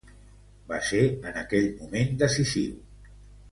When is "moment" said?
1.83-2.19